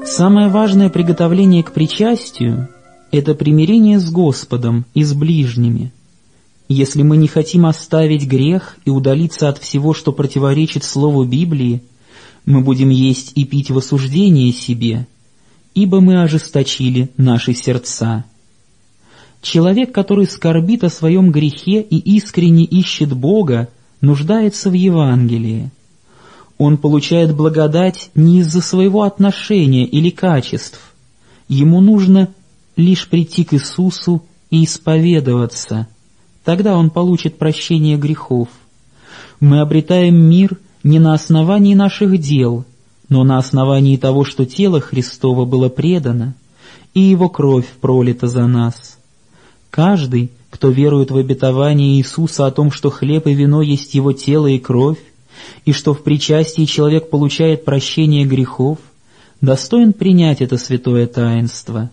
Самое 0.09 0.49
важное 0.49 0.89
приготовление 0.91 1.63
к 1.63 1.73
причастию– 1.73 2.69
это 3.11 3.35
примирение 3.35 3.99
с 3.99 4.11
Господом 4.11 4.85
и 4.95 5.05
с 5.05 5.13
ближними. 5.15 5.93
Если 6.69 7.03
мы 7.03 7.17
не 7.17 7.29
хотим 7.29 7.67
оставить 7.67 8.27
грех 8.27 8.79
и 8.85 8.91
удалиться 8.91 9.49
от 9.49 9.59
всего, 9.59 9.93
что 9.93 10.13
противоречит 10.13 10.85
Слову 10.85 11.25
Библии, 11.25 11.83
мы 12.47 12.61
будем 12.61 12.89
есть 12.89 13.33
и 13.37 13.45
пить 13.45 13.71
в 13.71 13.79
осуждение 13.79 14.53
себе, 14.53 15.07
ибо 15.75 16.01
мы 16.01 16.23
ожесточили 16.23 17.11
наши 17.17 17.55
сердца. 17.55 18.25
Человек, 19.41 19.93
который 19.93 20.27
скорбит 20.27 20.85
о 20.85 20.91
своем 20.91 21.33
грехе 21.33 21.81
и 21.83 21.99
искренне 22.17 22.65
ищет 22.65 23.13
Бога, 23.13 23.69
нуждается 24.01 24.71
в 24.71 24.75
Евангелии– 24.75 25.71
он 26.63 26.77
получает 26.77 27.35
благодать 27.35 28.11
не 28.15 28.39
из-за 28.39 28.61
своего 28.61 29.03
отношения 29.03 29.85
или 29.85 30.11
качеств. 30.11 30.95
Ему 31.49 31.81
нужно 31.81 32.29
лишь 32.77 33.09
прийти 33.09 33.43
к 33.43 33.55
Иисусу 33.55 34.23
и 34.49 34.63
исповедоваться. 34.63 35.89
Тогда 36.45 36.77
он 36.77 36.91
получит 36.91 37.37
прощение 37.37 37.97
грехов. 37.97 38.49
Мы 39.41 39.61
обретаем 39.61 40.15
мир 40.15 40.57
не 40.85 41.01
на 41.01 41.15
основании 41.15 41.75
наших 41.75 42.17
дел, 42.19 42.65
но 43.13 43.25
на 43.25 43.37
основании 43.37 43.99
того, 43.99 44.25
что 44.25 44.47
тело 44.47 44.81
Христово 44.81 45.45
было 45.45 45.69
предано, 45.69 46.35
и 46.95 47.01
Его 47.01 47.29
кровь 47.29 47.67
пролита 47.79 48.27
за 48.27 48.47
нас. 48.47 48.99
Каждый, 49.69 50.31
кто 50.49 50.71
верует 50.71 51.11
в 51.11 51.19
обетование 51.19 51.99
Иисуса 51.99 52.47
о 52.47 52.51
том, 52.51 52.71
что 52.71 52.89
хлеб 52.89 53.27
и 53.27 53.35
вино 53.35 53.61
есть 53.61 53.93
Его 53.93 54.15
тело 54.15 54.47
и 54.47 54.59
кровь, 54.59 54.97
и 55.67 55.73
что 55.73 55.93
в 55.93 56.03
причастии 56.03 56.65
человек 56.65 57.11
получает 57.11 57.67
прощение 57.67 58.25
грехов, 58.25 58.79
достоин 59.43 59.93
принять 59.93 60.41
это 60.41 60.57
святое 60.57 61.07
таинство. 61.07 61.91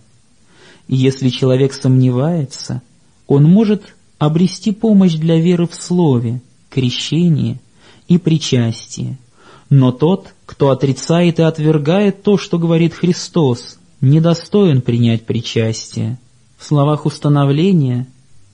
И 0.88 0.96
если 0.96 1.28
человек 1.28 1.74
сомневается, 1.74 2.82
он 3.28 3.44
может 3.44 3.94
обрести 4.20 4.72
помощь 4.72 5.16
для 5.16 5.38
веры 5.38 5.68
в 5.68 5.76
Слове, 5.76 6.42
крещении 6.70 7.60
и 8.08 8.18
причастии. 8.18 9.18
Но 9.70 9.92
тот, 9.92 10.34
кто 10.50 10.72
отрицает 10.72 11.38
и 11.38 11.44
отвергает 11.44 12.24
то, 12.24 12.36
что 12.36 12.58
говорит 12.58 12.96
Христос, 12.96 13.78
недостоин 14.02 14.82
принять 14.82 15.28
причастие. 15.28 16.18
В 16.58 16.66
словах 16.66 17.06
установления 17.06 18.08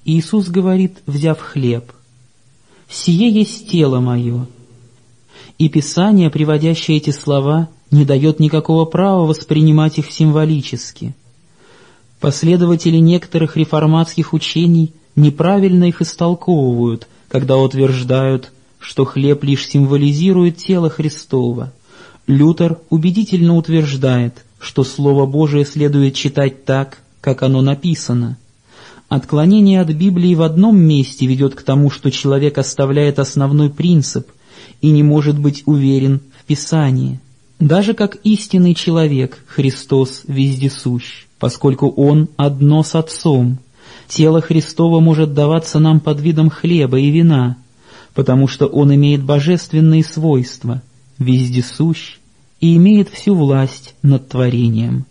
Иисус 0.03 0.49
говорит, 0.49 0.97
взяв 1.05 1.39
хлеб, 1.39 1.93
«Сие 2.89 3.29
есть 3.29 3.69
тело 3.71 4.01
мое, 4.01 4.45
и 5.57 5.69
Писание, 5.69 6.29
приводящее 6.29 6.97
эти 6.97 7.11
слова, 7.11 7.69
не 7.91 8.03
дает 8.03 8.41
никакого 8.41 8.83
права 8.83 9.25
воспринимать 9.25 9.97
их 9.97 10.11
символически. 10.11 11.15
Последователи 12.19 12.97
некоторых 12.97 13.55
реформатских 13.55 14.33
учений 14.33 14.91
неправильно 15.15 15.85
их 15.85 16.01
истолковывают, 16.01 17.07
когда 17.29 17.55
утверждают, 17.55 18.51
что 18.79 19.05
хлеб 19.05 19.45
лишь 19.45 19.65
символизирует 19.65 20.57
тело 20.57 20.89
Христова. 20.89 21.71
Лютер 22.27 22.79
убедительно 22.89 23.55
утверждает, 23.55 24.45
что 24.59 24.83
Слово 24.83 25.25
Божие 25.25 25.65
следует 25.65 26.15
читать 26.15 26.65
так, 26.65 26.99
как 27.21 27.43
оно 27.43 27.61
написано. 27.61 28.37
Отклонение 29.09 29.81
от 29.81 29.89
Библии 29.89 30.33
в 30.33 30.41
одном 30.41 30.77
месте 30.77 31.27
ведет 31.27 31.55
к 31.55 31.61
тому, 31.61 31.89
что 31.89 32.09
человек 32.09 32.57
оставляет 32.57 33.19
основной 33.19 33.69
принцип– 33.69 34.31
и 34.81 34.91
не 34.91 35.03
может 35.03 35.39
быть 35.39 35.63
уверен 35.65 36.21
в 36.39 36.45
Писании. 36.45 37.19
Даже 37.59 37.93
как 37.93 38.17
истинный 38.23 38.75
человек 38.75 39.43
Христос 39.47 40.23
вездесущ, 40.27 41.25
поскольку 41.39 41.89
Он 41.89 42.27
одно 42.37 42.83
с 42.83 42.95
Отцом. 42.95 43.59
Тело 44.07 44.41
Христово 44.41 44.99
может 44.99 45.33
даваться 45.33 45.79
нам 45.79 45.99
под 45.99 46.19
видом 46.19 46.49
хлеба 46.49 46.99
и 46.99 47.09
вина, 47.09 47.57
потому 48.13 48.47
что 48.47 48.67
Он 48.67 48.93
имеет 48.93 49.23
божественные 49.23 50.03
свойства, 50.03 50.81
вездесущ 51.19 52.17
и 52.59 52.75
имеет 52.75 53.09
всю 53.09 53.35
власть 53.35 53.95
над 54.01 54.29
творением. 54.29 55.05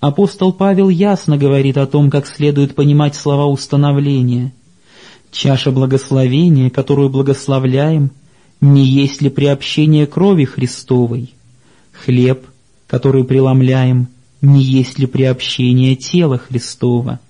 Апостол 0.00 0.52
Павел 0.52 0.88
ясно 0.88 1.36
говорит 1.36 1.78
о 1.78 1.86
том, 1.86 2.10
как 2.10 2.26
следует 2.26 2.74
понимать 2.74 3.14
слова 3.14 3.46
установления. 3.46 4.52
Чаша 5.30 5.72
благословения, 5.72 6.70
которую 6.70 7.10
благословляем, 7.10 8.10
не 8.60 8.84
есть 8.84 9.20
ли 9.20 9.30
приобщение 9.30 10.06
крови 10.06 10.44
Христовой? 10.44 11.34
Хлеб, 11.92 12.46
который 12.86 13.24
преломляем, 13.24 14.08
не 14.40 14.62
есть 14.62 14.98
ли 14.98 15.06
приобщение 15.06 15.96
тела 15.96 16.38
Христова? 16.38 17.20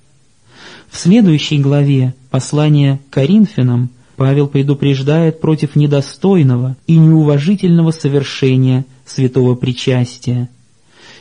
В 0.91 0.99
следующей 0.99 1.59
главе 1.59 2.15
послания 2.31 3.01
Коринфянам 3.11 3.91
Павел 4.17 4.49
предупреждает 4.49 5.41
против 5.41 5.77
недостойного 5.77 6.77
и 6.87 6.97
неуважительного 6.97 7.91
совершения 7.91 8.87
святого 9.05 9.55
причастия. 9.55 10.49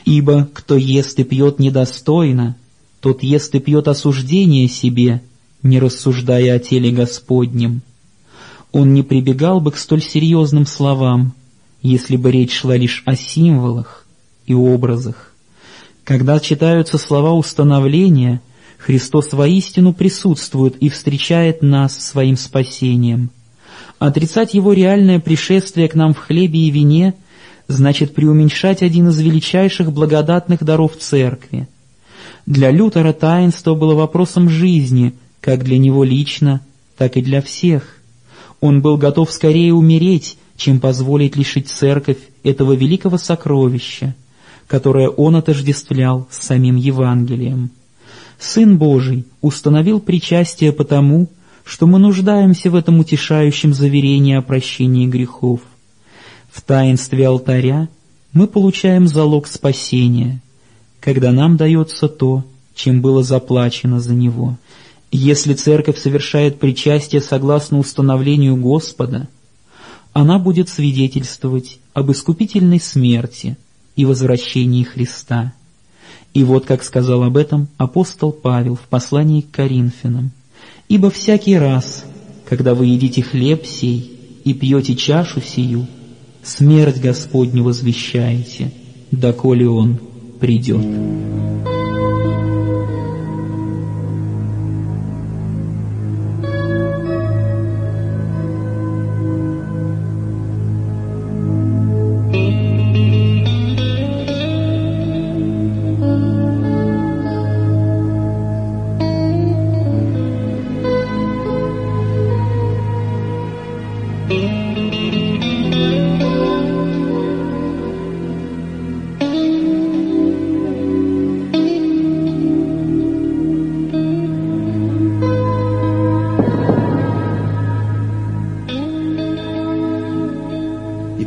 «Ибо 0.04 0.48
кто 0.52 0.76
ест 0.76 1.18
и 1.18 1.24
пьет 1.24 1.58
недостойно, 1.58 2.56
тот 3.00 3.22
ест 3.22 3.54
и 3.54 3.60
пьет 3.60 3.88
осуждение 3.88 4.68
себе, 4.68 5.22
не 5.62 5.78
рассуждая 5.78 6.56
о 6.56 6.58
теле 6.58 6.90
Господнем» 6.90 7.82
он 8.76 8.92
не 8.92 9.02
прибегал 9.02 9.60
бы 9.60 9.72
к 9.72 9.78
столь 9.78 10.02
серьезным 10.02 10.66
словам, 10.66 11.32
если 11.80 12.16
бы 12.16 12.30
речь 12.30 12.52
шла 12.52 12.76
лишь 12.76 13.02
о 13.06 13.16
символах 13.16 14.06
и 14.46 14.52
образах. 14.52 15.32
Когда 16.04 16.38
читаются 16.40 16.98
слова 16.98 17.32
установления, 17.32 18.42
Христос 18.78 19.32
воистину 19.32 19.92
присутствует 19.92 20.76
и 20.76 20.88
встречает 20.88 21.62
нас 21.62 21.98
своим 21.98 22.36
спасением. 22.36 23.30
Отрицать 23.98 24.54
Его 24.54 24.72
реальное 24.72 25.20
пришествие 25.20 25.88
к 25.88 25.94
нам 25.94 26.14
в 26.14 26.18
хлебе 26.18 26.60
и 26.60 26.70
вине 26.70 27.14
значит 27.68 28.14
преуменьшать 28.14 28.82
один 28.82 29.08
из 29.08 29.18
величайших 29.18 29.92
благодатных 29.92 30.62
даров 30.62 30.96
Церкви. 30.98 31.68
Для 32.44 32.70
Лютера 32.70 33.12
таинство 33.12 33.74
было 33.74 33.94
вопросом 33.94 34.48
жизни, 34.48 35.14
как 35.40 35.64
для 35.64 35.78
него 35.78 36.04
лично, 36.04 36.60
так 36.96 37.16
и 37.16 37.22
для 37.22 37.42
всех. 37.42 37.96
Он 38.60 38.82
был 38.82 38.96
готов 38.96 39.32
скорее 39.32 39.74
умереть, 39.74 40.38
чем 40.56 40.80
позволить 40.80 41.36
лишить 41.36 41.68
церковь 41.68 42.18
этого 42.42 42.72
великого 42.72 43.18
сокровища, 43.18 44.14
которое 44.66 45.08
он 45.08 45.36
отождествлял 45.36 46.26
с 46.30 46.46
самим 46.46 46.76
Евангелием. 46.76 47.70
Сын 48.38 48.78
Божий 48.78 49.24
установил 49.40 50.00
причастие 50.00 50.72
потому, 50.72 51.28
что 51.64 51.86
мы 51.86 51.98
нуждаемся 51.98 52.70
в 52.70 52.74
этом 52.74 53.00
утешающем 53.00 53.74
заверении 53.74 54.36
о 54.36 54.42
прощении 54.42 55.06
грехов. 55.06 55.60
В 56.50 56.62
таинстве 56.62 57.26
алтаря 57.26 57.88
мы 58.32 58.46
получаем 58.46 59.06
залог 59.06 59.46
спасения, 59.46 60.40
когда 61.00 61.32
нам 61.32 61.56
дается 61.56 62.08
то, 62.08 62.44
чем 62.74 63.00
было 63.00 63.22
заплачено 63.22 63.98
за 63.98 64.14
него. 64.14 64.56
Если 65.10 65.54
церковь 65.54 65.98
совершает 65.98 66.58
причастие 66.58 67.22
согласно 67.22 67.78
установлению 67.78 68.56
Господа, 68.56 69.28
она 70.12 70.38
будет 70.38 70.68
свидетельствовать 70.68 71.78
об 71.94 72.10
искупительной 72.10 72.80
смерти 72.80 73.56
и 73.96 74.04
возвращении 74.04 74.82
Христа. 74.82 75.52
И 76.36 76.44
вот 76.44 76.66
как 76.66 76.82
сказал 76.82 77.22
об 77.22 77.38
этом 77.38 77.66
апостол 77.78 78.30
Павел 78.30 78.74
в 78.74 78.82
послании 78.90 79.40
к 79.40 79.52
Коринфянам. 79.52 80.32
«Ибо 80.86 81.08
всякий 81.08 81.56
раз, 81.56 82.04
когда 82.46 82.74
вы 82.74 82.88
едите 82.88 83.22
хлеб 83.22 83.64
сей 83.64 84.42
и 84.44 84.52
пьете 84.52 84.96
чашу 84.96 85.40
сию, 85.40 85.86
смерть 86.42 87.00
Господню 87.00 87.62
возвещаете, 87.62 88.70
доколе 89.10 89.66
Он 89.66 89.98
придет». 90.38 90.84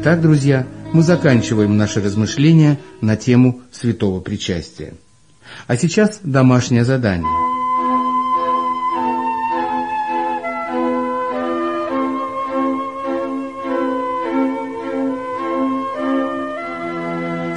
Итак, 0.02 0.22
друзья, 0.22 0.66
мы 0.94 1.04
заканчиваем 1.04 1.76
наши 1.76 2.02
размышления 2.02 2.80
на 3.02 3.18
тему 3.18 3.64
святого 3.70 4.22
причастия. 4.22 4.94
А 5.68 5.76
сейчас 5.76 6.22
домашнее 6.24 6.86
задание. 6.86 7.28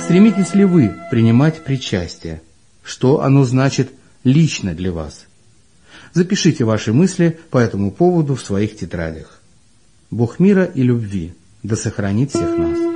Стремитесь 0.00 0.52
ли 0.54 0.64
вы 0.64 0.96
принимать 1.12 1.62
причастие? 1.62 2.42
Что 2.82 3.22
оно 3.22 3.44
значит 3.44 3.92
лично 4.24 4.74
для 4.74 4.90
вас? 4.90 5.26
Запишите 6.12 6.64
ваши 6.64 6.92
мысли 6.92 7.38
по 7.50 7.58
этому 7.58 7.92
поводу 7.92 8.34
в 8.34 8.42
своих 8.42 8.76
тетрадях. 8.76 9.40
Бог 10.10 10.40
мира 10.40 10.64
и 10.64 10.82
любви– 10.82 11.34
да 11.62 11.76
сохранит 11.76 12.30
всех 12.30 12.58
нас. 12.58 12.91